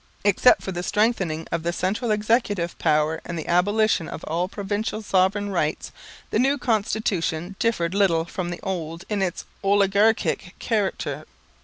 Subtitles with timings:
[0.23, 5.03] Except for the strengthening of the central executive power and the abolition of all provincial
[5.03, 5.91] sovereign rights,
[6.31, 11.25] the new Constitution differed little from the old in its oligarchic character.